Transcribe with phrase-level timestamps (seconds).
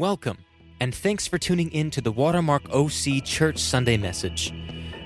[0.00, 0.38] Welcome,
[0.80, 4.50] and thanks for tuning in to the Watermark OC Church Sunday message.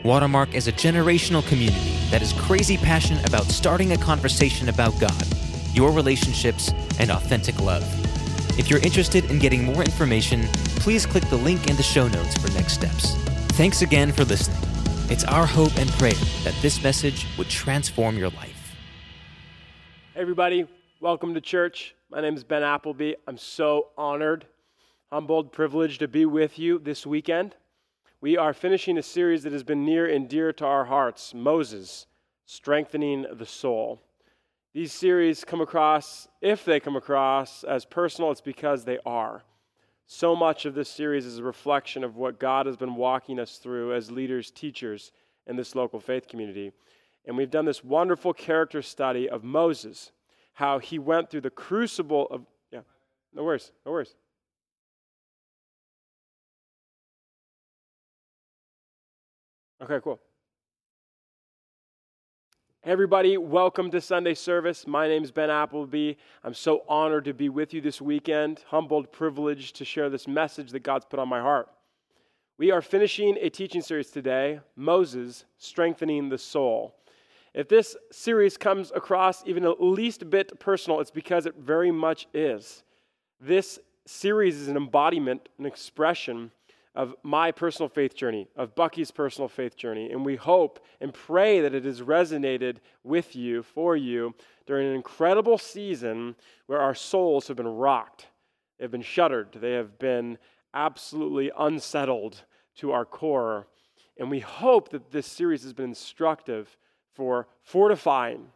[0.05, 5.27] Watermark is a generational community that is crazy passionate about starting a conversation about God,
[5.75, 6.71] your relationships,
[7.01, 7.83] and authentic love.
[8.57, 10.47] If you're interested in getting more information,
[10.77, 13.17] please click the link in the show notes for next steps.
[13.57, 14.63] Thanks again for listening.
[15.11, 16.13] It's our hope and prayer
[16.45, 18.77] that this message would transform your life.
[20.15, 20.69] Hey, everybody,
[21.01, 21.97] welcome to church.
[22.13, 23.15] My name is Ben Appleby.
[23.27, 24.47] I'm so honored
[25.15, 27.55] humbled, privileged to be with you this weekend.
[28.21, 32.09] We are finishing a series that has been near and dear to our hearts Moses,
[32.47, 34.03] Strengthening the Soul.
[34.73, 39.45] These series come across, if they come across as personal, it's because they are.
[40.09, 43.59] So much of this series is a reflection of what God has been walking us
[43.59, 45.13] through as leaders, teachers
[45.47, 46.73] in this local faith community.
[47.25, 50.11] And we've done this wonderful character study of Moses,
[50.55, 52.81] how he went through the crucible of, yeah,
[53.33, 54.17] no worries, no worries.
[59.85, 60.19] Okay, cool.
[62.85, 64.87] Everybody, welcome to Sunday service.
[64.87, 66.15] My name is Ben Appleby.
[66.43, 70.71] I'm so honored to be with you this weekend, humbled, privileged to share this message
[70.71, 71.69] that God's put on my heart.
[72.57, 76.95] We are finishing a teaching series today Moses, Strengthening the Soul.
[77.53, 82.27] If this series comes across even the least bit personal, it's because it very much
[82.33, 82.85] is.
[83.39, 86.53] This series is an embodiment, an expression
[86.95, 90.11] of my personal faith journey, of Bucky's personal faith journey.
[90.11, 94.35] And we hope and pray that it has resonated with you, for you,
[94.67, 98.29] during an incredible season where our souls have been rocked.
[98.79, 99.59] They have been shuddered.
[99.61, 100.39] They have been
[100.73, 102.45] absolutely unsettled
[102.77, 103.67] to our core.
[104.19, 106.77] And we hope that this series has been instructive
[107.13, 108.47] for fortifying,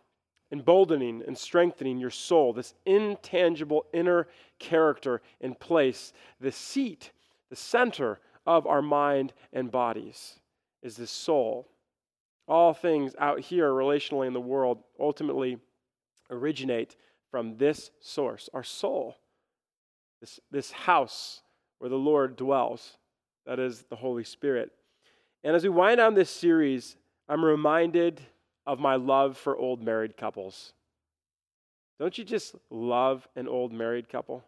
[0.52, 4.28] emboldening, and strengthening your soul, this intangible inner
[4.58, 7.12] character in place, the seat,
[7.50, 10.34] the center of our mind and bodies
[10.82, 11.68] is this soul.
[12.46, 15.58] All things out here relationally in the world ultimately
[16.30, 16.96] originate
[17.30, 19.16] from this source, our soul,
[20.20, 21.42] this, this house
[21.78, 22.96] where the Lord dwells.
[23.46, 24.70] That is the Holy Spirit.
[25.44, 26.96] And as we wind down this series,
[27.28, 28.20] I'm reminded
[28.66, 30.72] of my love for old married couples.
[31.98, 34.44] Don't you just love an old married couple?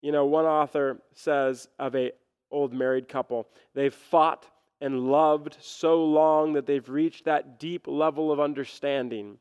[0.00, 2.12] You know, one author says of a
[2.50, 4.46] old married couple, they've fought
[4.80, 9.38] and loved so long that they've reached that deep level of understanding,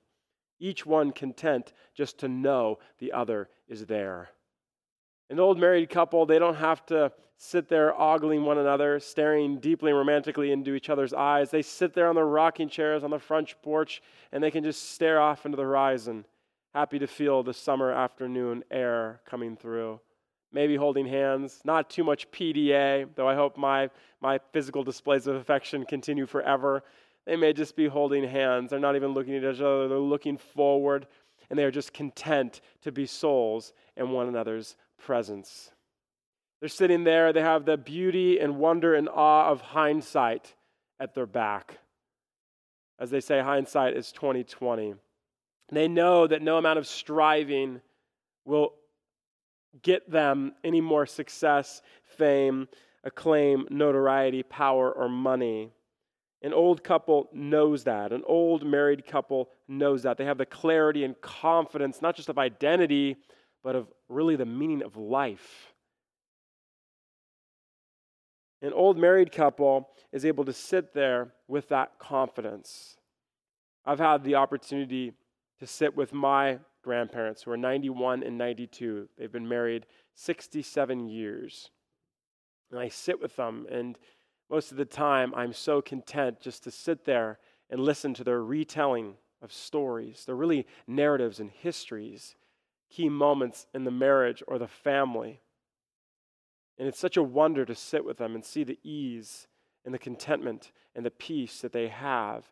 [0.60, 4.30] each one content just to know the other is there.
[5.30, 9.92] An old married couple, they don't have to sit there ogling one another, staring deeply
[9.92, 11.52] and romantically into each other's eyes.
[11.52, 14.02] They sit there on their rocking chairs on the front porch
[14.32, 16.26] and they can just stare off into the horizon,
[16.74, 20.00] happy to feel the summer afternoon air coming through
[20.58, 23.92] maybe holding hands, not too much PDA, though I hope my,
[24.22, 26.82] my physical displays of affection continue forever.
[27.28, 28.72] They may just be holding hands.
[28.72, 31.06] They're not even looking at each other, they're looking forward,
[31.52, 35.70] and they are just content to be souls in one another's presence.
[36.60, 40.56] They're sitting there, they have the beauty and wonder and awe of hindsight
[41.00, 41.78] at their back.
[42.98, 44.96] As they say, hindsight is 2020.
[45.72, 47.82] They know that no amount of striving
[48.44, 48.74] will
[49.82, 52.68] get them any more success, fame,
[53.04, 55.72] acclaim, notoriety, power, or money.
[56.42, 58.12] An old couple knows that.
[58.12, 60.18] An old married couple knows that.
[60.18, 63.18] They have the clarity and confidence, not just of identity,
[63.64, 65.74] but of really the meaning of life.
[68.62, 72.98] An old married couple is able to sit there with that confidence.
[73.86, 75.14] I've had the opportunity
[75.60, 79.10] to sit with my grandparents who are 91 and 92.
[79.18, 81.70] They've been married 67 years.
[82.72, 84.00] And I sit with them, and
[84.50, 87.40] most of the time, I'm so content just to sit there
[87.70, 90.24] and listen to their retelling of stories.
[90.26, 92.38] They're really narratives and histories,
[92.90, 95.42] key moments in the marriage or the family.
[96.78, 99.50] And it's such a wonder to sit with them and see the ease
[99.84, 102.50] and the contentment and the peace that they have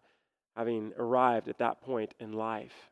[0.58, 2.92] having arrived at that point in life.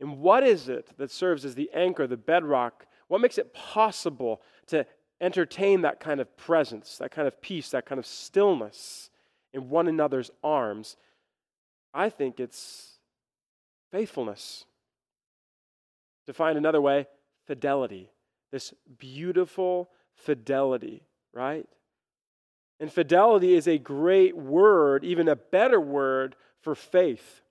[0.00, 2.86] And what is it that serves as the anchor, the bedrock?
[3.08, 4.86] What makes it possible to
[5.20, 9.10] entertain that kind of presence, that kind of peace, that kind of stillness
[9.52, 10.96] in one another's arms?
[11.92, 12.98] I think it's
[13.92, 14.64] faithfulness.
[16.26, 17.06] To find another way,
[17.46, 18.08] fidelity.
[18.52, 21.66] This beautiful fidelity, right?
[22.78, 27.42] And fidelity is a great word, even a better word for faith.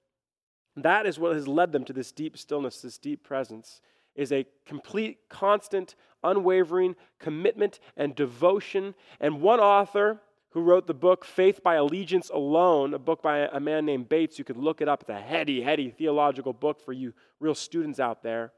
[0.84, 3.81] That is what has led them to this deep stillness, this deep presence.
[4.16, 8.94] is a complete, constant, unwavering commitment and devotion.
[9.20, 10.20] And one author
[10.52, 14.38] who wrote the book Faith by Allegiance Alone, a book by a man named Bates,
[14.38, 15.02] you could look it up.
[15.02, 18.52] It's a heady, heady theological book for you real students out there.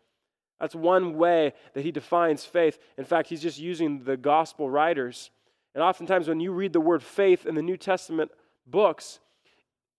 [0.60, 2.80] That's one way that he defines faith.
[2.98, 5.32] In fact, he's just using the gospel writers.
[5.74, 8.32] And oftentimes, when you read the word faith in the New Testament
[8.68, 9.20] books,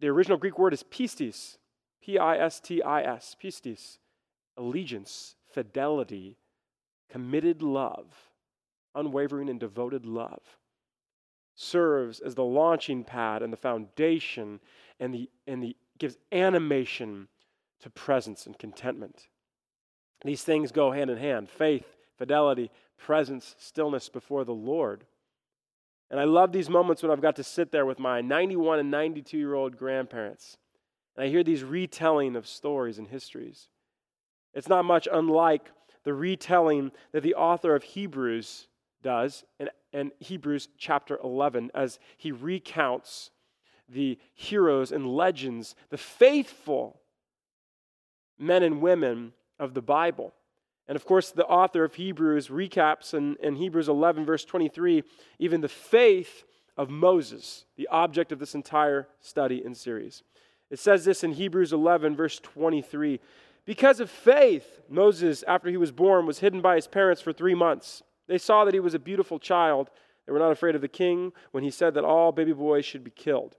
[0.00, 1.56] the original Greek word is pistis,
[2.02, 3.99] P I S T I S, pistis,
[4.56, 6.37] allegiance, fidelity,
[7.10, 8.31] committed love,
[8.94, 10.43] unwavering and devoted love.
[11.54, 14.60] Serves as the launching pad and the foundation
[14.99, 17.28] and the, and the gives animation
[17.81, 19.28] to presence and contentment.
[20.25, 25.05] These things go hand in hand faith, fidelity, presence, stillness before the Lord.
[26.10, 28.90] And I love these moments when I've got to sit there with my 91 and
[28.90, 30.56] 92 year old grandparents.
[31.16, 33.68] And I hear these retelling of stories and histories.
[34.54, 35.70] It's not much unlike
[36.04, 38.68] the retelling that the author of Hebrews
[39.02, 43.30] does in, in Hebrews chapter 11 as he recounts
[43.88, 47.00] the heroes and legends, the faithful
[48.38, 50.32] men and women of the Bible.
[50.88, 55.02] And of course, the author of Hebrews recaps in, in Hebrews 11, verse 23,
[55.38, 56.44] even the faith
[56.76, 60.22] of Moses, the object of this entire study and series.
[60.72, 63.20] It says this in Hebrews 11, verse 23.
[63.66, 67.54] Because of faith, Moses, after he was born, was hidden by his parents for three
[67.54, 68.02] months.
[68.26, 69.90] They saw that he was a beautiful child.
[70.26, 73.04] They were not afraid of the king when he said that all baby boys should
[73.04, 73.54] be killed.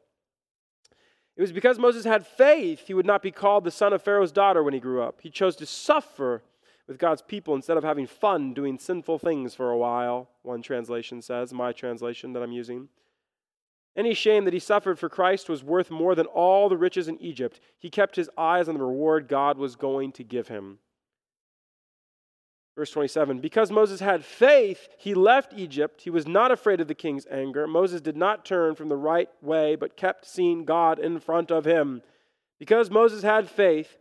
[1.38, 4.32] It was because Moses had faith he would not be called the son of Pharaoh's
[4.32, 5.20] daughter when he grew up.
[5.22, 6.42] He chose to suffer
[6.88, 11.22] with God's people instead of having fun doing sinful things for a while, one translation
[11.22, 12.90] says, my translation that I'm using.
[13.96, 17.22] Any shame that he suffered for Christ was worth more than all the riches in
[17.22, 17.60] Egypt.
[17.78, 20.80] He kept his eyes on the reward God was going to give him.
[22.76, 26.02] Verse 27 Because Moses had faith, he left Egypt.
[26.02, 27.68] He was not afraid of the king's anger.
[27.68, 31.66] Moses did not turn from the right way, but kept seeing God in front of
[31.66, 32.02] him.
[32.60, 33.98] Because Moses had faith,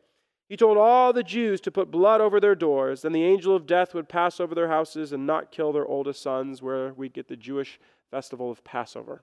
[0.49, 3.03] he told all the Jews to put blood over their doors.
[3.03, 6.23] Then the angel of death would pass over their houses and not kill their oldest
[6.23, 7.79] sons, where we get the Jewish
[8.11, 9.23] festival of Passover.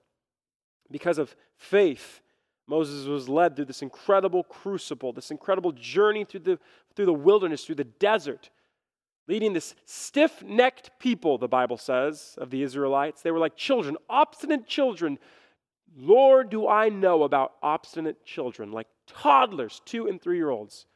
[0.91, 2.21] Because of faith,
[2.68, 6.59] Moses was led through this incredible crucible, this incredible journey through the,
[6.95, 8.50] through the wilderness, through the desert
[9.30, 13.21] leading this stiff necked people, the Bible says, of the Israelites.
[13.21, 15.19] They were like children, obstinate children.
[15.95, 20.88] Lord, do I know about obstinate children, like toddlers, two and three year olds,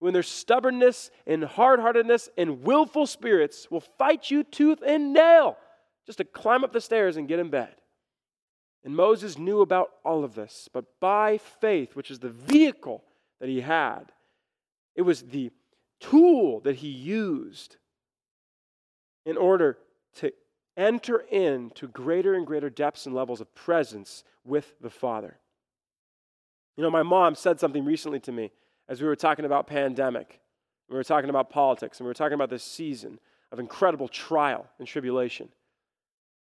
[0.00, 5.56] when their stubbornness and hard heartedness and willful spirits will fight you tooth and nail
[6.04, 7.76] just to climb up the stairs and get in bed.
[8.86, 13.02] And Moses knew about all of this, but by faith, which is the vehicle
[13.40, 14.12] that he had,
[14.94, 15.50] it was the
[15.98, 17.78] tool that he used
[19.24, 19.76] in order
[20.14, 20.32] to
[20.76, 25.36] enter into greater and greater depths and levels of presence with the Father.
[26.76, 28.52] You know, my mom said something recently to me
[28.88, 30.38] as we were talking about pandemic.
[30.88, 33.18] We were talking about politics, and we were talking about this season
[33.50, 35.48] of incredible trial and tribulation.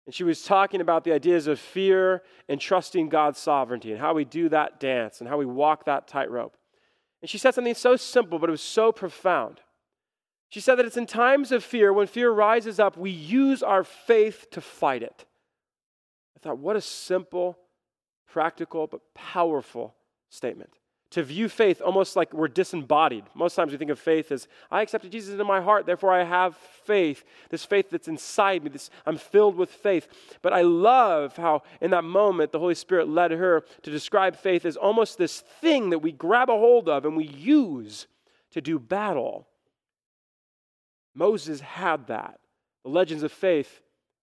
[0.05, 4.13] And she was talking about the ideas of fear and trusting God's sovereignty and how
[4.13, 6.57] we do that dance and how we walk that tightrope.
[7.21, 9.61] And she said something so simple, but it was so profound.
[10.49, 13.83] She said that it's in times of fear, when fear rises up, we use our
[13.83, 15.25] faith to fight it.
[16.35, 17.57] I thought, what a simple,
[18.27, 19.95] practical, but powerful
[20.29, 20.73] statement
[21.13, 23.23] to view faith almost like we're disembodied.
[23.35, 26.23] Most times we think of faith as I accepted Jesus into my heart, therefore I
[26.23, 27.23] have faith.
[27.49, 30.07] This faith that's inside me, this I'm filled with faith.
[30.41, 34.65] But I love how in that moment the Holy Spirit led her to describe faith
[34.65, 38.07] as almost this thing that we grab a hold of and we use
[38.51, 39.47] to do battle.
[41.13, 42.39] Moses had that.
[42.83, 43.81] The legends of faith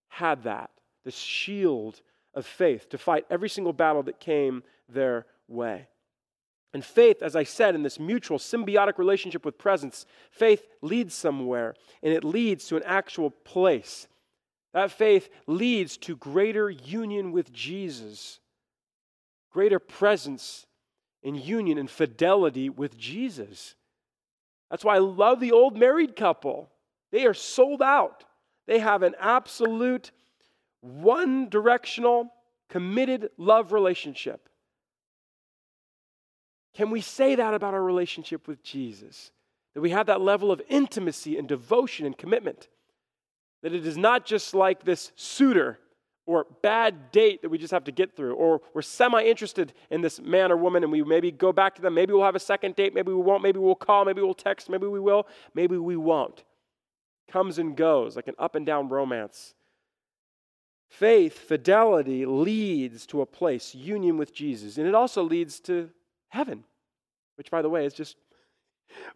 [0.08, 0.70] had that.
[1.04, 2.00] The shield
[2.34, 5.86] of faith to fight every single battle that came their way.
[6.72, 11.74] And faith, as I said, in this mutual symbiotic relationship with presence, faith leads somewhere
[12.02, 14.06] and it leads to an actual place.
[14.72, 18.38] That faith leads to greater union with Jesus,
[19.50, 20.66] greater presence
[21.24, 23.74] and union and fidelity with Jesus.
[24.70, 26.70] That's why I love the old married couple.
[27.10, 28.24] They are sold out,
[28.68, 30.12] they have an absolute,
[30.80, 32.32] one directional,
[32.68, 34.49] committed love relationship.
[36.74, 39.32] Can we say that about our relationship with Jesus?
[39.74, 42.68] That we have that level of intimacy and devotion and commitment?
[43.62, 45.78] That it is not just like this suitor
[46.26, 50.00] or bad date that we just have to get through, or we're semi interested in
[50.00, 51.94] this man or woman and we maybe go back to them.
[51.94, 54.70] Maybe we'll have a second date, maybe we won't, maybe we'll call, maybe we'll text,
[54.70, 56.44] maybe we will, maybe we won't.
[57.28, 59.54] Comes and goes like an up and down romance.
[60.88, 65.90] Faith, fidelity leads to a place, union with Jesus, and it also leads to
[66.30, 66.64] heaven,
[67.36, 68.16] which, by the way, is just,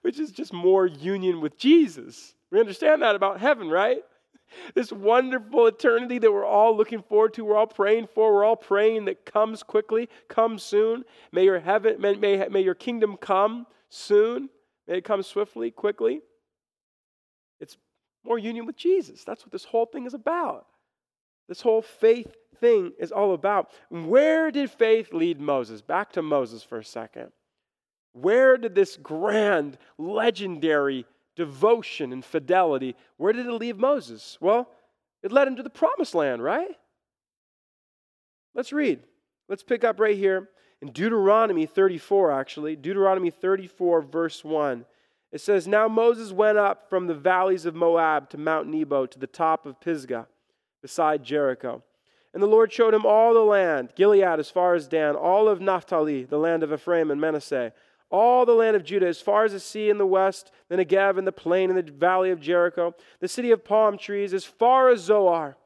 [0.03, 2.35] which is just more union with Jesus.
[2.51, 4.03] We understand that about heaven, right?
[4.75, 8.57] this wonderful eternity that we're all looking forward to, we're all praying for, we're all
[8.57, 11.05] praying that comes quickly, comes soon.
[11.33, 14.49] May your heaven, may, may, may your kingdom come soon.
[14.87, 16.21] May it come swiftly, quickly.
[17.61, 17.77] It's
[18.25, 19.25] more union with Jesus.
[19.25, 20.67] That's what this whole thing is about.
[21.49, 23.71] This whole faith thing is all about.
[23.89, 25.83] Where did faith lead Moses?
[25.83, 27.33] Back to Moses for a second.
[28.13, 31.07] Where did this grand, legendary
[31.37, 34.39] devotion and fidelity, where did it leave Moses?
[34.41, 34.69] Well,
[35.23, 36.77] it led him to the promised land, right?
[38.55, 39.01] Let's read.
[39.49, 40.49] Let's pick up right here
[40.81, 42.77] in Deuteronomy 34, actually.
[42.77, 44.85] Deuteronomy 34, verse 1.
[45.33, 49.19] It says, Now Moses went up from the valleys of Moab to Mount Nebo to
[49.19, 50.29] the top of Pisgah,
[50.81, 51.83] beside Jericho.
[52.35, 55.61] And the Lord showed him all the land, Gilead as far as Dan, all of
[55.61, 57.73] Naphtali, the land of Ephraim and Manasseh
[58.15, 61.19] all the land of Judah, as far as the sea in the west, the Negev
[61.19, 64.89] and the plain and the valley of Jericho, the city of palm trees, as far
[64.89, 65.57] as Zoar.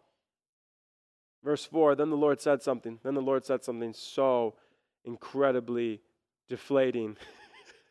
[1.45, 3.01] Verse 4 Then the Lord said something.
[3.03, 4.55] Then the Lord said something so
[5.05, 6.01] incredibly
[6.49, 7.19] deflating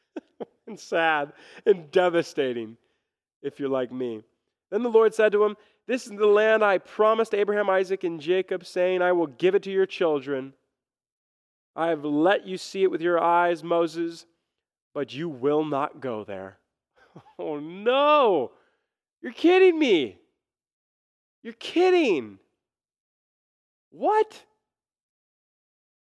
[0.68, 1.34] and sad
[1.66, 2.78] and devastating,
[3.44, 4.24] if you're like me.
[4.72, 5.56] Then the Lord said to him,
[5.88, 9.64] This is the land I promised Abraham, Isaac, and Jacob, saying, I will give it
[9.64, 10.54] to your children.
[11.76, 14.26] I have let you see it with your eyes, Moses
[14.98, 16.58] but you will not go there.
[17.38, 18.52] Oh no!
[19.22, 20.18] You're kidding me!
[21.44, 22.40] You're kidding!
[23.92, 24.44] What?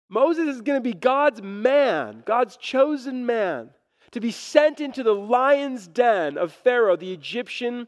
[0.08, 3.70] Moses is going to be God's man, God's chosen man,
[4.10, 7.86] to be sent into the lion's den of Pharaoh, the Egyptian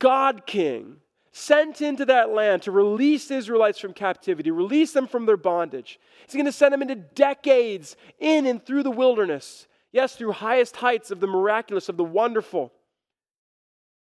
[0.00, 0.96] God king,
[1.36, 6.00] sent into that land to release the Israelites from captivity, release them from their bondage.
[6.26, 9.66] He's going to send them into decades in and through the wilderness
[9.96, 12.70] Yes, through highest heights of the miraculous, of the wonderful,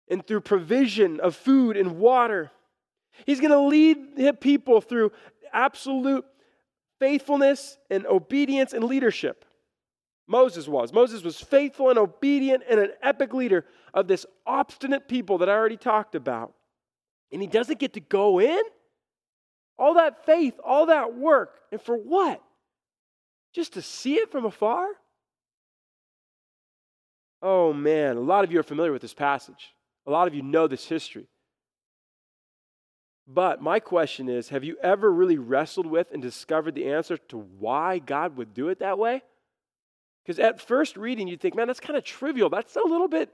[0.08, 2.50] and through provision of food and water.
[3.26, 5.12] He's going to lead the people through
[5.52, 6.24] absolute
[6.98, 9.44] faithfulness and obedience and leadership.
[10.26, 10.90] Moses was.
[10.90, 15.52] Moses was faithful and obedient and an epic leader of this obstinate people that I
[15.52, 16.54] already talked about.
[17.34, 18.62] And he doesn't get to go in?
[19.76, 22.40] All that faith, all that work, and for what?
[23.52, 24.86] Just to see it from afar?
[27.42, 29.74] Oh man, a lot of you are familiar with this passage.
[30.06, 31.26] A lot of you know this history.
[33.26, 37.38] But my question is have you ever really wrestled with and discovered the answer to
[37.58, 39.22] why God would do it that way?
[40.24, 42.48] Because at first reading, you'd think, man, that's kind of trivial.
[42.48, 43.30] That's a little bit,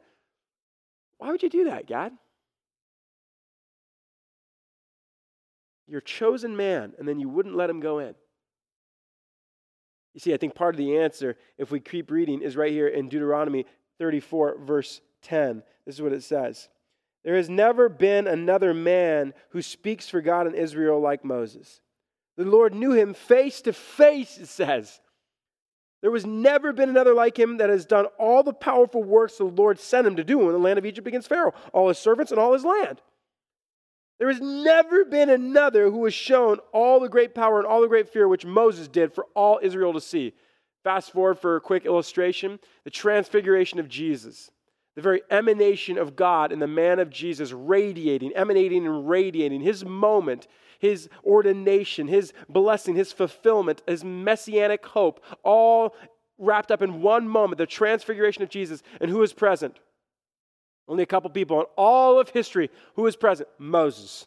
[1.19, 2.13] why would you do that, God?
[5.91, 8.15] Your chosen man, and then you wouldn't let him go in.
[10.15, 12.87] You see, I think part of the answer, if we keep reading, is right here
[12.87, 13.67] in Deuteronomy
[13.99, 15.65] 34, verse 10.
[15.85, 16.69] This is what it says
[17.25, 21.81] There has never been another man who speaks for God in Israel like Moses.
[22.37, 25.01] The Lord knew him face to face, it says.
[26.03, 29.45] There was never been another like him that has done all the powerful works the
[29.45, 32.31] Lord sent him to do in the land of Egypt against Pharaoh, all his servants
[32.31, 33.03] and all his land.
[34.21, 37.89] There has never been another who has shown all the great power and all the
[37.89, 40.35] great fear which Moses did for all Israel to see.
[40.85, 44.51] Fast forward for a quick illustration the transfiguration of Jesus,
[44.95, 49.87] the very emanation of God and the man of Jesus radiating, emanating and radiating, his
[49.87, 50.47] moment,
[50.79, 55.95] his ordination, his blessing, his fulfillment, his messianic hope, all
[56.37, 58.83] wrapped up in one moment the transfiguration of Jesus.
[59.01, 59.79] And who is present?
[60.91, 62.69] Only a couple people in all of history.
[62.97, 63.49] Who is present?
[63.59, 64.27] Moses.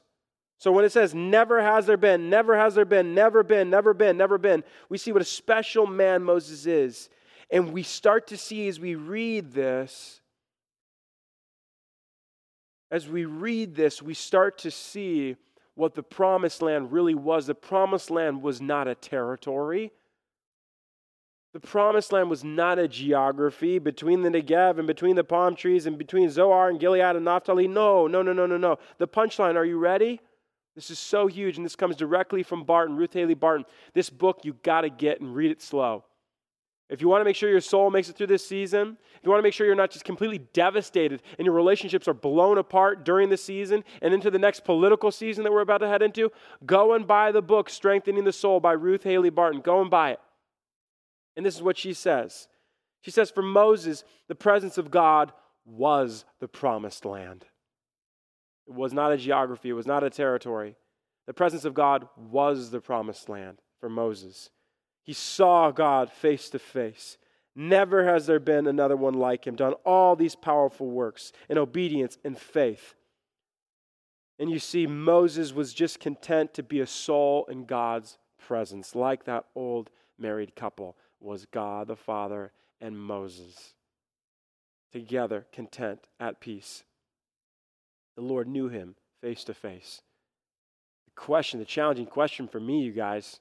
[0.58, 3.93] So when it says, never has there been, never has there been, never been, never
[3.93, 7.10] been, never been, we see what a special man Moses is.
[7.51, 10.22] And we start to see as we read this,
[12.89, 15.36] as we read this, we start to see
[15.75, 17.46] what the promised land really was.
[17.46, 19.91] The promised land was not a territory.
[21.53, 25.86] The promised land was not a geography between the Negev and between the palm trees
[25.86, 27.67] and between Zoar and Gilead and Naphtali.
[27.67, 28.79] No, no, no, no, no, no.
[28.98, 30.19] The punchline, are you ready?
[30.75, 33.65] This is so huge, and this comes directly from Barton, Ruth Haley Barton.
[33.93, 36.03] This book you got to get and read it slow.
[36.89, 39.29] If you want to make sure your soul makes it through this season, if you
[39.29, 43.05] want to make sure you're not just completely devastated and your relationships are blown apart
[43.05, 46.31] during the season and into the next political season that we're about to head into,
[46.65, 49.62] go and buy the book Strengthening the Soul by Ruth Haley Barton.
[49.62, 50.19] Go and buy it.
[51.36, 52.48] And this is what she says.
[53.02, 55.34] She says, For Moses, the presence of God
[55.66, 57.46] was the promised land.
[58.68, 60.75] It was not a geography, it was not a territory.
[61.28, 64.50] The presence of God was the promised land for Moses.
[65.04, 67.18] He saw God face to face.
[67.56, 72.18] Never has there been another one like him, done all these powerful works in obedience
[72.24, 72.96] and faith.
[74.40, 79.25] And you see, Moses was just content to be a soul in God's presence, like
[79.25, 82.51] that old married couple was God the Father
[82.82, 83.74] and Moses.
[84.92, 86.84] Together, content, at peace.
[88.15, 90.01] The Lord knew him face to face.
[91.06, 93.39] The question, the challenging question for me, you guys,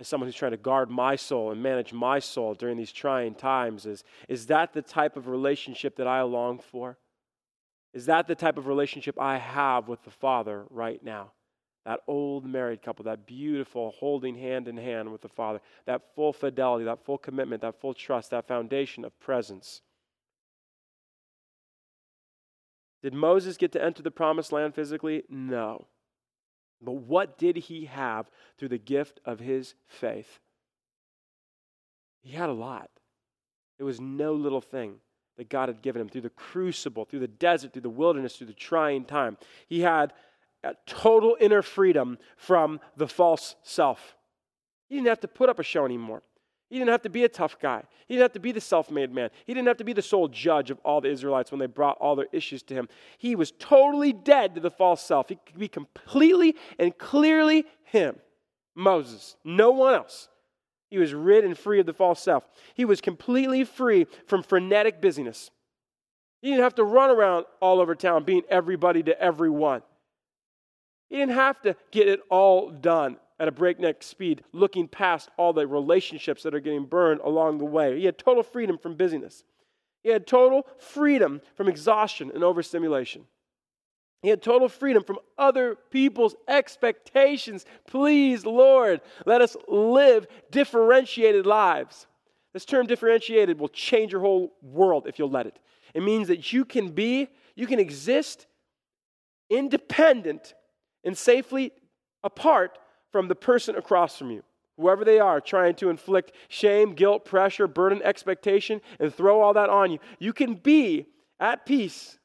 [0.00, 3.34] as someone who's trying to guard my soul and manage my soul during these trying
[3.34, 6.96] times is is that the type of relationship that I long for?
[7.92, 11.32] Is that the type of relationship I have with the Father right now?
[11.88, 16.34] That old married couple, that beautiful holding hand in hand with the Father, that full
[16.34, 19.80] fidelity, that full commitment, that full trust, that foundation of presence.
[23.02, 25.22] Did Moses get to enter the promised land physically?
[25.30, 25.86] No.
[26.82, 30.40] But what did he have through the gift of his faith?
[32.20, 32.90] He had a lot.
[33.78, 34.96] It was no little thing
[35.38, 38.48] that God had given him through the crucible, through the desert, through the wilderness, through
[38.48, 39.38] the trying time.
[39.68, 40.12] He had
[40.86, 44.16] total inner freedom from the false self.
[44.88, 46.22] He didn't have to put up a show anymore.
[46.68, 47.82] He didn't have to be a tough guy.
[48.06, 49.30] He didn't have to be the self made man.
[49.46, 51.96] He didn't have to be the sole judge of all the Israelites when they brought
[51.98, 52.88] all their issues to him.
[53.16, 55.28] He was totally dead to the false self.
[55.30, 58.16] He could be completely and clearly him,
[58.74, 60.28] Moses, no one else.
[60.90, 62.44] He was rid and free of the false self.
[62.74, 65.50] He was completely free from frenetic busyness.
[66.40, 69.82] He didn't have to run around all over town being everybody to everyone.
[71.08, 75.52] He didn't have to get it all done at a breakneck speed, looking past all
[75.52, 77.98] the relationships that are getting burned along the way.
[77.98, 79.44] He had total freedom from busyness.
[80.02, 83.24] He had total freedom from exhaustion and overstimulation.
[84.22, 87.64] He had total freedom from other people's expectations.
[87.86, 92.06] Please, Lord, let us live differentiated lives.
[92.52, 95.58] This term differentiated will change your whole world if you'll let it.
[95.94, 98.46] It means that you can be, you can exist
[99.50, 100.54] independent
[101.08, 101.72] and safely
[102.22, 102.78] apart
[103.12, 104.42] from the person across from you,
[104.76, 109.70] whoever they are, trying to inflict shame, guilt, pressure, burden, expectation, and throw all that
[109.70, 109.98] on you.
[110.18, 111.06] You can be
[111.40, 112.18] at peace.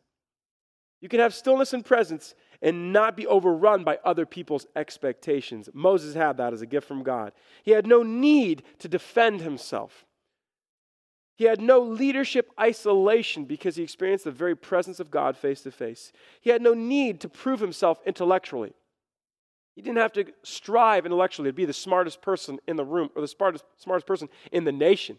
[1.00, 5.70] You can have stillness and presence and not be overrun by other people's expectations.
[5.74, 7.32] Moses had that as a gift from God.
[7.64, 10.06] He had no need to defend himself.
[11.36, 15.72] He had no leadership isolation because he experienced the very presence of God face to
[15.72, 16.12] face.
[16.42, 18.74] He had no need to prove himself intellectually.
[19.76, 23.22] He didn't have to strive intellectually to be the smartest person in the room or
[23.22, 25.18] the smartest, smartest person in the nation.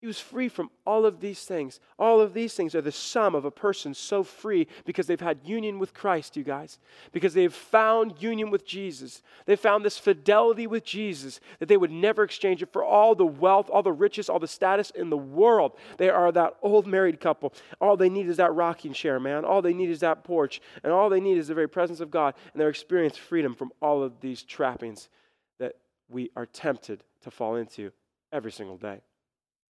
[0.00, 1.78] He was free from all of these things.
[1.98, 5.40] All of these things are the sum of a person so free because they've had
[5.44, 6.78] union with Christ, you guys.
[7.12, 9.20] Because they've found union with Jesus.
[9.44, 13.26] They found this fidelity with Jesus that they would never exchange it for all the
[13.26, 15.76] wealth, all the riches, all the status in the world.
[15.98, 17.52] They are that old married couple.
[17.78, 19.44] All they need is that rocking chair, man.
[19.44, 20.62] All they need is that porch.
[20.82, 22.34] And all they need is the very presence of God.
[22.54, 25.10] And they're experiencing freedom from all of these trappings
[25.58, 25.74] that
[26.08, 27.92] we are tempted to fall into
[28.32, 29.02] every single day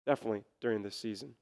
[0.07, 1.35] definitely during this season.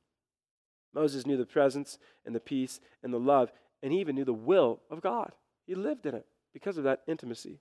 [0.94, 3.52] Moses knew the presence and the peace and the love,
[3.84, 5.32] and he even knew the will of God.
[5.68, 7.60] He lived in it because of that intimacy.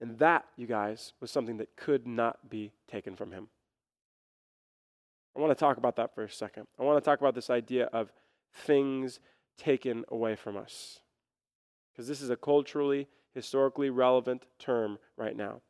[0.00, 3.48] And that, you guys, was something that could not be taken from him.
[5.36, 6.66] I want to talk about that for a second.
[6.78, 8.12] I want to talk about this idea of
[8.52, 9.20] things
[9.56, 11.00] taken away from us.
[11.92, 15.62] Because this is a culturally, historically relevant term right now.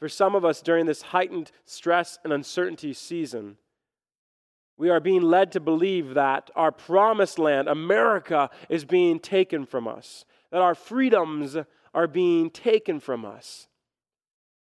[0.00, 3.58] For some of us during this heightened stress and uncertainty season,
[4.78, 9.86] we are being led to believe that our promised land, America, is being taken from
[9.86, 11.54] us, that our freedoms
[11.92, 13.68] are being taken from us.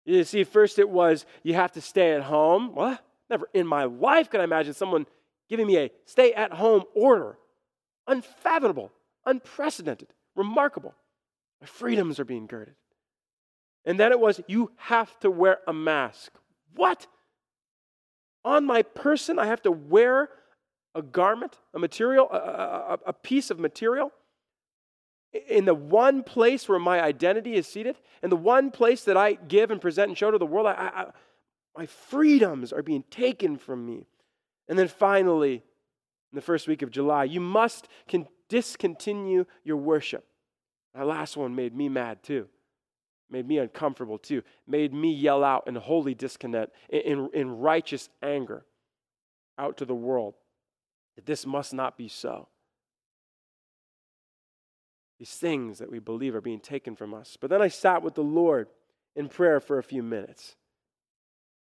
[0.06, 2.74] You see, first it was you have to stay at home.
[2.74, 3.04] What?
[3.30, 5.06] Never in my life could I imagine someone
[5.50, 7.38] giving me a stay at home order.
[8.08, 8.92] Unfathomable,
[9.26, 10.96] unprecedented, remarkable.
[11.62, 12.76] My freedoms are being girded.
[13.88, 16.34] And then it was, you have to wear a mask.
[16.76, 17.08] What?
[18.44, 20.30] On my person, I have to wear
[20.94, 24.12] a garment, a material, a, a, a, piece of material?
[25.48, 29.34] In the one place where my identity is seated, in the one place that I
[29.34, 31.06] give and present and show to the world, I, I,
[31.78, 34.06] My freedoms are being taken from me.
[34.68, 35.64] And then finally,
[36.34, 40.26] in the first week of July, you must con- discontinue your worship.
[40.94, 42.50] That last one made me mad too.
[43.30, 44.42] Made me uncomfortable too.
[44.68, 48.66] Made me yell out in holy disconnect, in, in, righteous anger
[49.58, 50.36] out to the world
[51.16, 52.48] that this must not be so.
[55.20, 57.38] These things that we believe are being taken from us.
[57.40, 58.68] But then I sat with the Lord
[59.16, 60.56] in prayer for a few minutes.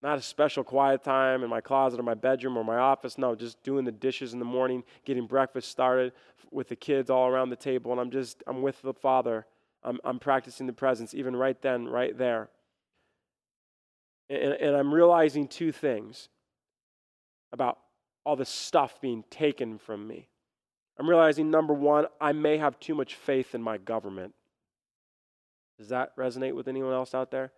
[0.03, 3.19] Not a special quiet time in my closet or my bedroom or my office.
[3.19, 6.13] No, just doing the dishes in the morning, getting breakfast started
[6.51, 7.93] with the kids all around the table.
[7.93, 9.47] And I'm just, I'm with the Father.
[9.83, 12.51] I'm, I'm practicing the presence, even right then, right there.
[14.29, 16.29] And, and I'm realizing two things
[17.53, 17.79] about
[18.25, 20.29] all the stuff being taken from me.
[20.99, 24.35] I'm realizing, number one, I may have too much faith in my government.
[25.79, 27.53] Does that resonate with anyone else out there?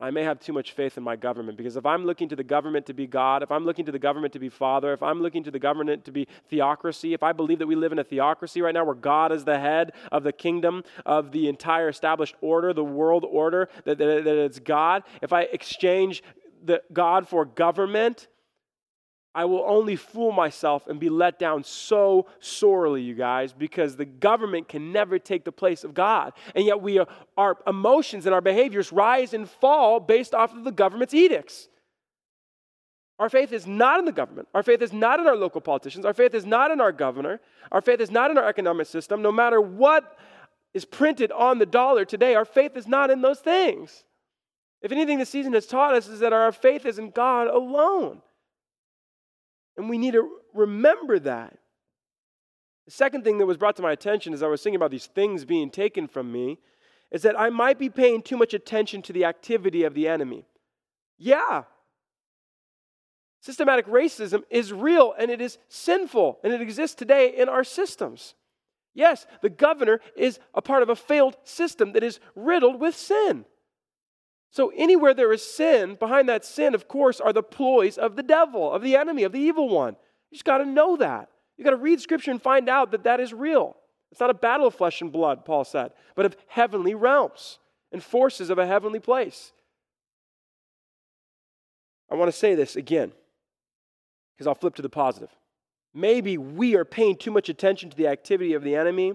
[0.00, 2.44] I may have too much faith in my government because if I'm looking to the
[2.44, 5.20] government to be God, if I'm looking to the government to be Father, if I'm
[5.20, 8.04] looking to the government to be theocracy, if I believe that we live in a
[8.04, 12.36] theocracy right now where God is the head of the kingdom, of the entire established
[12.40, 16.22] order, the world order, that, that, that it's God, if I exchange
[16.64, 18.28] the God for government,
[19.38, 24.04] I will only fool myself and be let down so sorely, you guys, because the
[24.04, 26.32] government can never take the place of God.
[26.56, 30.64] And yet, we are, our emotions and our behaviors rise and fall based off of
[30.64, 31.68] the government's edicts.
[33.20, 34.48] Our faith is not in the government.
[34.54, 36.04] Our faith is not in our local politicians.
[36.04, 37.40] Our faith is not in our governor.
[37.70, 39.22] Our faith is not in our economic system.
[39.22, 40.18] No matter what
[40.74, 44.02] is printed on the dollar today, our faith is not in those things.
[44.82, 48.20] If anything, the season has taught us is that our faith is in God alone.
[49.78, 51.56] And we need to remember that.
[52.86, 55.06] The second thing that was brought to my attention as I was thinking about these
[55.06, 56.58] things being taken from me
[57.12, 60.46] is that I might be paying too much attention to the activity of the enemy.
[61.16, 61.62] Yeah.
[63.40, 68.34] Systematic racism is real and it is sinful and it exists today in our systems.
[68.94, 73.44] Yes, the governor is a part of a failed system that is riddled with sin.
[74.50, 78.22] So, anywhere there is sin, behind that sin, of course, are the ploys of the
[78.22, 79.94] devil, of the enemy, of the evil one.
[80.30, 81.28] You just got to know that.
[81.56, 83.76] You got to read scripture and find out that that is real.
[84.10, 87.58] It's not a battle of flesh and blood, Paul said, but of heavenly realms
[87.92, 89.52] and forces of a heavenly place.
[92.10, 93.12] I want to say this again
[94.34, 95.30] because I'll flip to the positive.
[95.92, 99.14] Maybe we are paying too much attention to the activity of the enemy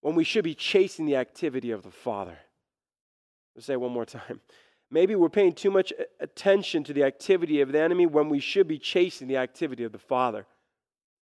[0.00, 2.38] when we should be chasing the activity of the Father.
[3.58, 4.40] Say it one more time.
[4.90, 8.68] Maybe we're paying too much attention to the activity of the enemy when we should
[8.68, 10.46] be chasing the activity of the Father.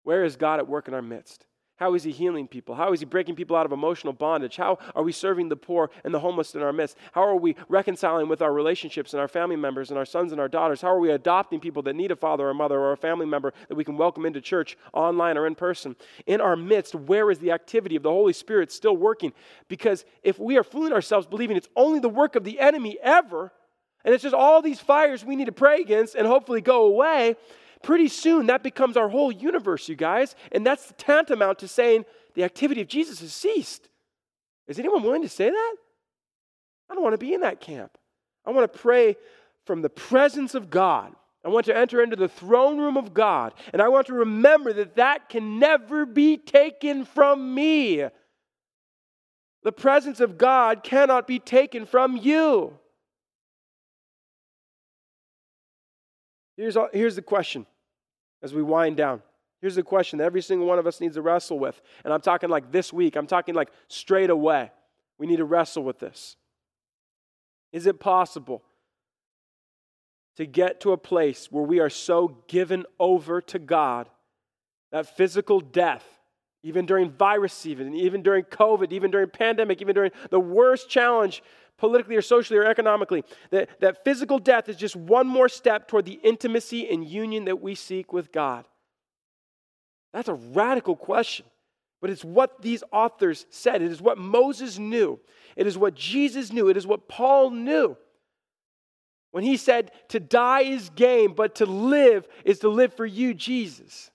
[0.03, 1.47] Where is God at work in our midst?
[1.77, 2.77] How is He healing people?
[2.77, 4.57] How is He breaking people out of emotional bondage?
[4.57, 6.97] How are we serving the poor and the homeless in our midst?
[7.13, 10.41] How are we reconciling with our relationships and our family members and our sons and
[10.41, 10.81] our daughters?
[10.81, 13.27] How are we adopting people that need a father or a mother or a family
[13.27, 15.97] member that we can welcome into church online or in person?
[16.27, 19.33] In our midst, where is the activity of the Holy Spirit still working?
[19.67, 23.53] Because if we are fooling ourselves believing it's only the work of the enemy ever,
[24.05, 27.35] and it's just all these fires we need to pray against and hopefully go away,
[27.85, 30.35] pretty soon that becomes our whole universe, you guys.
[30.51, 33.89] And that's tantamount to saying the activity of Jesus has ceased.
[34.67, 35.75] Is anyone willing to say that?
[36.91, 37.97] I don't want to be in that camp.
[38.47, 39.17] I want to pray
[39.67, 41.13] from the presence of God.
[41.45, 43.53] I want to enter into the throne room of God.
[43.73, 48.05] And I want to remember that that can never be taken from me.
[49.63, 52.79] The presence of God cannot be taken from you.
[56.57, 57.67] Here's, here's the question
[58.45, 59.23] as we wind down.
[59.61, 61.81] Here's the question that every single one of us needs to wrestle with.
[62.05, 64.71] And I'm talking like this week, I'm talking like straight away.
[65.19, 66.37] We need to wrestle with this.
[67.73, 68.63] Is it possible
[70.37, 74.09] to get to a place where we are so given over to God
[74.93, 76.05] that physical death,
[76.63, 81.43] even during virus, even, even during COVID, even during pandemic, even during the worst challenge
[81.79, 86.05] politically or socially or economically, that, that physical death is just one more step toward
[86.05, 88.65] the intimacy and union that we seek with God?
[90.13, 91.47] That's a radical question.
[92.01, 93.83] But it's what these authors said.
[93.83, 95.19] It is what Moses knew.
[95.57, 96.69] It is what Jesus knew.
[96.69, 97.97] It is what Paul knew.
[99.31, 103.35] When he said, To die is gain, but to live is to live for you,
[103.35, 104.11] Jesus.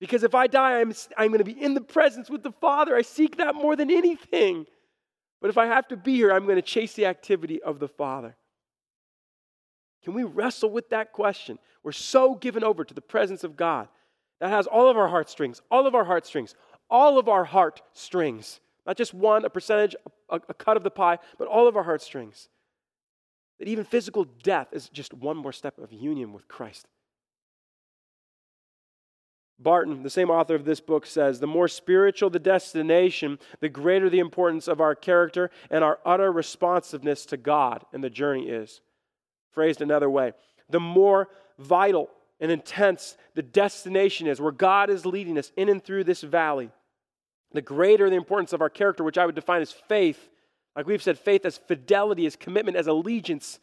[0.00, 2.96] Because if I die, I'm, I'm going to be in the presence with the Father.
[2.96, 4.66] I seek that more than anything.
[5.46, 7.86] But if I have to be here, I'm going to chase the activity of the
[7.86, 8.34] Father.
[10.02, 11.60] Can we wrestle with that question?
[11.84, 13.86] We're so given over to the presence of God
[14.40, 16.56] that has all of our heartstrings, all of our heartstrings,
[16.90, 18.58] all of our heartstrings.
[18.88, 19.94] Not just one, a percentage,
[20.30, 22.48] a, a cut of the pie, but all of our heartstrings.
[23.60, 26.88] That even physical death is just one more step of union with Christ.
[29.58, 34.10] Barton, the same author of this book, says the more spiritual the destination, the greater
[34.10, 38.80] the importance of our character and our utter responsiveness to God and the journey is.
[39.52, 40.32] Phrased another way,
[40.68, 45.82] the more vital and intense the destination is, where God is leading us in and
[45.82, 46.70] through this valley,
[47.52, 50.28] the greater the importance of our character, which I would define as faith.
[50.74, 53.58] Like we've said, faith as fidelity, as commitment, as allegiance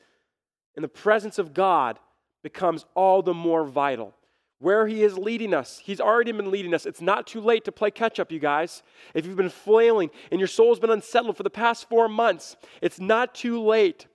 [0.75, 1.99] in the presence of God
[2.41, 4.15] becomes all the more vital
[4.63, 5.81] where He is leading us.
[5.83, 6.85] He's already been leading us.
[6.85, 8.81] It's not too late to play catch up, you guys.
[9.13, 12.97] If you've been flailing and your soul's been unsettled for the past four months, it's
[12.97, 14.07] not too late.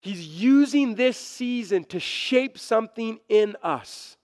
[0.00, 4.16] He's using this season to shape something in us.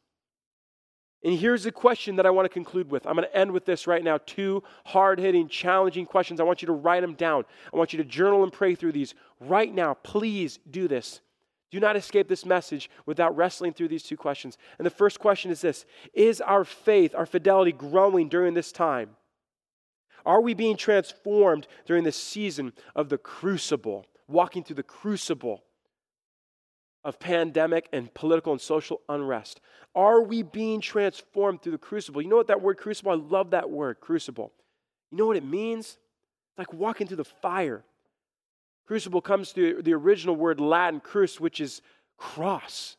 [1.25, 3.05] And here's the question that I want to conclude with.
[3.05, 4.19] I'm going to end with this right now.
[4.25, 6.39] Two hard hitting, challenging questions.
[6.39, 7.45] I want you to write them down.
[7.73, 9.95] I want you to journal and pray through these right now.
[9.95, 11.21] Please do this.
[11.75, 14.59] Do not escape this message without wrestling through these two questions.
[14.79, 19.17] And the first question is this Is our faith, our fidelity growing during this time?
[20.25, 25.65] Are we being transformed during this season of the crucible, walking through the crucible
[27.03, 29.61] of pandemic and political and social unrest?
[29.97, 32.23] Are we being transformed through the crucible?
[32.23, 33.11] You know what that word crucible?
[33.11, 34.53] I love that word, crucible.
[35.11, 35.99] You know what it means?
[36.51, 37.83] It's like walking through the fire.
[38.87, 41.81] Crucible comes to the original word Latin, crus, which is
[42.19, 42.97] cross.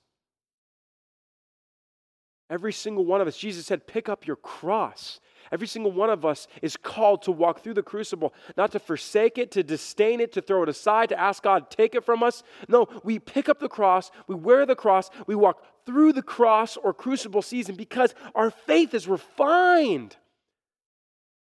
[2.49, 5.19] Every single one of us, Jesus said, pick up your cross.
[5.51, 9.37] Every single one of us is called to walk through the crucible, not to forsake
[9.37, 12.23] it, to disdain it, to throw it aside, to ask God, to take it from
[12.23, 12.43] us.
[12.67, 16.77] No, we pick up the cross, we wear the cross, we walk through the cross
[16.77, 20.15] or crucible season because our faith is refined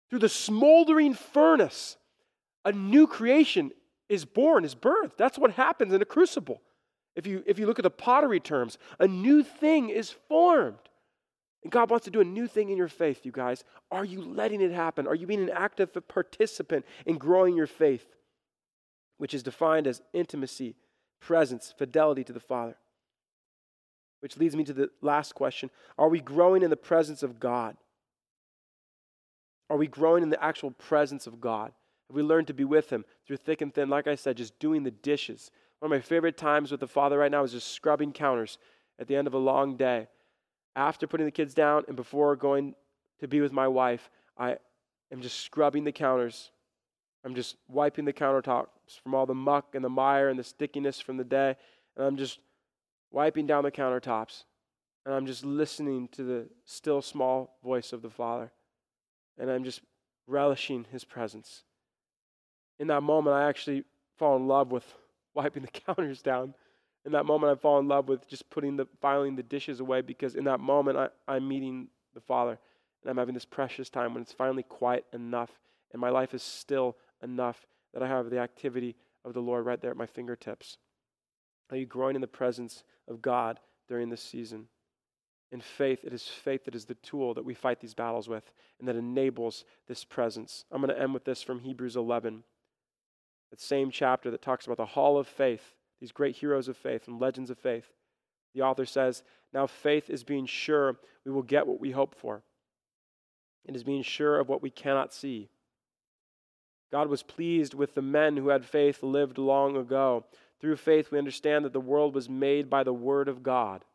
[0.09, 1.97] through the smoldering furnace.
[2.65, 3.71] A new creation
[4.09, 5.17] is born, is birthed.
[5.17, 6.61] That's what happens in a crucible.
[7.15, 10.77] If you, if you look at the pottery terms, a new thing is formed.
[11.63, 13.63] And God wants to do a new thing in your faith, you guys.
[13.91, 15.07] Are you letting it happen?
[15.07, 18.05] Are you being an active participant in growing your faith,
[19.17, 20.75] which is defined as intimacy,
[21.19, 22.77] presence, fidelity to the Father?
[24.21, 27.75] Which leads me to the last question Are we growing in the presence of God?
[29.69, 31.73] Are we growing in the actual presence of God?
[32.09, 33.87] Have we learned to be with Him through thick and thin?
[33.87, 35.51] Like I said, just doing the dishes.
[35.77, 38.57] One of my favorite times with the Father right now is just scrubbing counters
[38.97, 40.07] at the end of a long day.
[40.75, 42.73] After putting the kids down and before going
[43.19, 44.57] to be with my wife, I
[45.11, 46.51] am just scrubbing the counters.
[47.23, 48.67] I'm just wiping the countertops
[49.03, 51.55] from all the muck and the mire and the stickiness from the day.
[51.95, 52.39] And I'm just
[53.11, 54.45] wiping down the countertops.
[55.05, 58.51] And I'm just listening to the still small voice of the Father.
[59.37, 59.81] And I'm just
[60.27, 61.63] relishing His presence
[62.79, 63.83] in that moment, I actually
[64.17, 64.85] fall in love with
[65.33, 66.53] wiping the counters down.
[67.05, 70.01] In that moment, I fall in love with just putting the filing the dishes away
[70.01, 72.57] because in that moment, I, I'm meeting the Father
[73.01, 75.51] and I'm having this precious time when it's finally quiet enough
[75.91, 79.81] and my life is still enough that I have the activity of the Lord right
[79.81, 80.77] there at my fingertips.
[81.71, 84.67] Are you growing in the presence of God during this season?
[85.51, 88.51] In faith, it is faith that is the tool that we fight these battles with
[88.77, 90.65] and that enables this presence.
[90.71, 92.43] I'm going to end with this from Hebrews 11
[93.51, 97.07] that same chapter that talks about the hall of faith, these great heroes of faith
[97.07, 97.91] and legends of faith.
[98.53, 102.43] The author says, Now faith is being sure we will get what we hope for.
[103.65, 105.49] It is being sure of what we cannot see.
[106.91, 110.25] God was pleased with the men who had faith lived long ago.
[110.59, 113.85] Through faith, we understand that the world was made by the Word of God.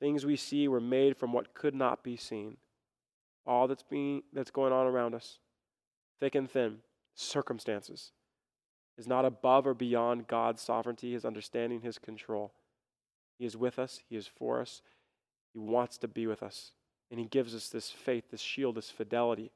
[0.00, 2.56] Things we see were made from what could not be seen.
[3.46, 5.38] All that's, being, that's going on around us,
[6.18, 6.78] thick and thin
[7.20, 8.12] circumstances
[8.98, 12.52] is not above or beyond God's sovereignty, his understanding, his control.
[13.38, 14.82] He is with us, he is for us,
[15.52, 16.72] he wants to be with us.
[17.10, 19.50] And he gives us this faith, this shield, this fidelity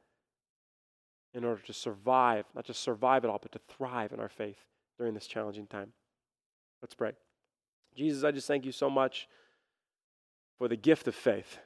[1.35, 4.65] in order to survive, not just survive it all, but to thrive in our faith
[4.99, 5.93] during this challenging time.
[6.81, 7.13] Let's pray.
[7.97, 9.29] Jesus, I just thank you so much
[10.59, 11.59] for the gift of faith.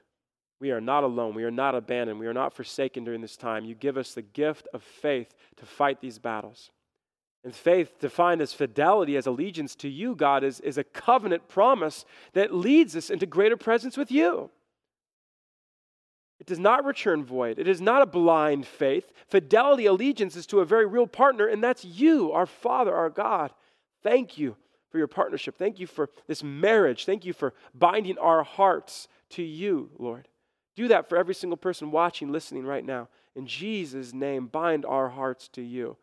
[0.61, 1.35] We are not alone.
[1.35, 2.19] We are not abandoned.
[2.19, 3.65] We are not forsaken during this time.
[3.65, 6.71] You give us the gift of faith to fight these battles.
[7.45, 12.05] And faith, defined as fidelity, as allegiance to you, God, is, is a covenant promise
[12.33, 14.51] that leads us into greater presence with you.
[16.41, 17.59] It does not return void.
[17.59, 19.13] It is not a blind faith.
[19.29, 23.53] Fidelity, allegiance is to a very real partner, and that's you, our Father, our God.
[24.03, 24.57] Thank you
[24.91, 25.57] for your partnership.
[25.57, 27.05] Thank you for this marriage.
[27.05, 30.29] Thank you for binding our hearts to you, Lord.
[30.79, 33.09] Do that for every single person watching, listening right now.
[33.35, 35.97] In Jesus' name, bind our hearts to you.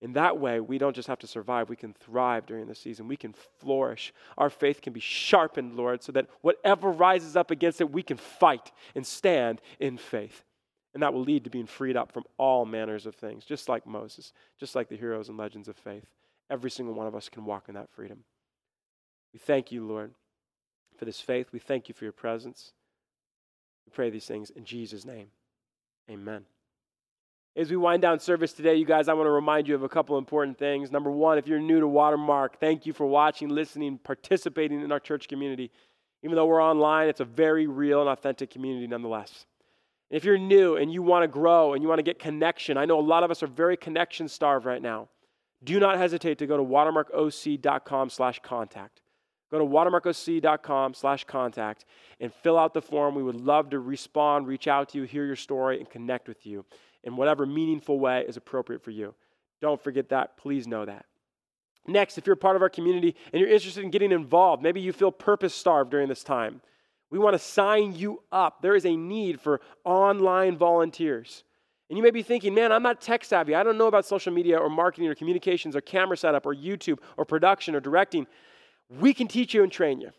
[0.00, 3.08] In that way, we don't just have to survive, we can thrive during the season.
[3.08, 4.14] We can flourish.
[4.38, 8.16] Our faith can be sharpened, Lord, so that whatever rises up against it, we can
[8.16, 10.44] fight and stand in faith.
[10.94, 13.86] And that will lead to being freed up from all manners of things, just like
[13.86, 16.06] Moses, just like the heroes and legends of faith.
[16.48, 18.24] Every single one of us can walk in that freedom.
[19.34, 20.14] We thank you, Lord,
[20.96, 21.48] for this faith.
[21.52, 22.72] We thank you for your presence.
[23.86, 25.28] We pray these things in Jesus' name.
[26.10, 26.44] Amen.
[27.54, 29.88] As we wind down service today, you guys, I want to remind you of a
[29.88, 30.90] couple important things.
[30.90, 35.00] Number one, if you're new to Watermark, thank you for watching, listening, participating in our
[35.00, 35.70] church community.
[36.22, 39.46] Even though we're online, it's a very real and authentic community nonetheless.
[40.08, 42.86] If you're new and you want to grow and you want to get connection, I
[42.86, 45.08] know a lot of us are very connection starved right now.
[45.62, 49.02] Do not hesitate to go to watermarkoc.com slash contact.
[49.52, 51.84] Go to watermarkoc.com slash contact
[52.20, 53.14] and fill out the form.
[53.14, 56.46] We would love to respond, reach out to you, hear your story, and connect with
[56.46, 56.64] you
[57.04, 59.14] in whatever meaningful way is appropriate for you.
[59.60, 60.38] Don't forget that.
[60.38, 61.04] Please know that.
[61.86, 64.90] Next, if you're part of our community and you're interested in getting involved, maybe you
[64.90, 66.62] feel purpose starved during this time,
[67.10, 68.62] we want to sign you up.
[68.62, 71.44] There is a need for online volunteers.
[71.90, 73.54] And you may be thinking, man, I'm not tech savvy.
[73.54, 77.00] I don't know about social media or marketing or communications or camera setup or YouTube
[77.18, 78.26] or production or directing.
[78.88, 80.10] We can teach you and train you.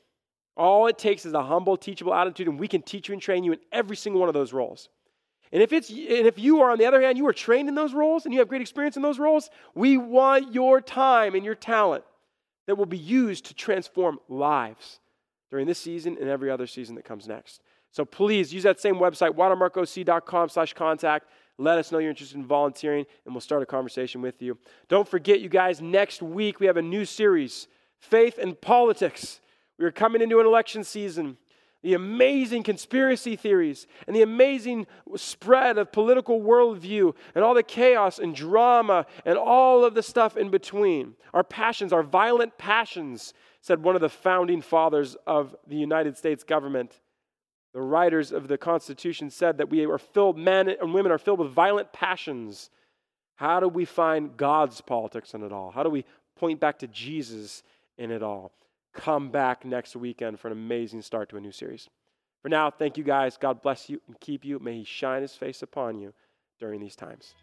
[0.56, 3.44] All it takes is a humble, teachable attitude, and we can teach you and train
[3.44, 4.90] you in every single one of those roles.
[5.52, 7.76] And if, it's, and if you are, on the other hand, you are trained in
[7.76, 11.46] those roles and you have great experience in those roles, we want your time and
[11.46, 12.04] your talent
[12.66, 15.00] that will be used to transform lives
[15.52, 17.62] during this season and every other season that comes next.
[17.92, 21.28] So please use that same website, watermarkoc.com slash contact.
[21.60, 24.58] Let us know you're interested in volunteering, and we'll start a conversation with you.
[24.88, 27.68] Don't forget, you guys, next week we have a new series,
[28.10, 29.40] Faith and Politics.
[29.78, 31.38] We are coming into an election season
[31.84, 34.88] the amazing conspiracy theories and the amazing
[35.18, 40.38] spread of political worldview and all the chaos and drama and all of the stuff
[40.38, 41.14] in between.
[41.34, 46.46] Our passions, our violent passions, said one of the founding fathers of the United States
[46.46, 47.02] government.
[47.74, 51.40] The writers of the Constitution said that we are filled, men and women are filled
[51.40, 52.70] with violent passions.
[53.36, 55.72] How do we find God's politics in it all?
[55.72, 56.06] How do we
[56.38, 57.62] point back to Jesus
[57.98, 58.54] in it all?
[58.94, 61.90] come back next weekend for an amazing start to a new series.
[62.42, 63.38] For now, thank you guys.
[63.38, 64.60] God bless you and keep you.
[64.60, 66.14] May He shine His face upon you
[66.60, 67.34] during these times.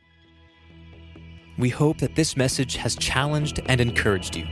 [1.59, 4.47] We hope that this message has challenged and encouraged you.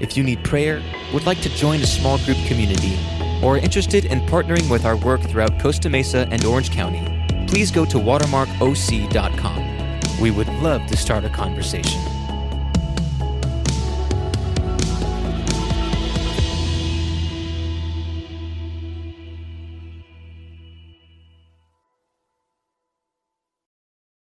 [0.00, 0.82] If you need prayer,
[1.14, 2.98] would like to join a small group community,
[3.42, 7.70] or are interested in partnering with our work throughout Costa Mesa and Orange County, please
[7.70, 10.20] go to watermarkoc.com.
[10.20, 12.19] We would love to start a conversation.